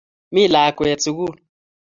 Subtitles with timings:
[0.33, 1.35] mi lakwet sugul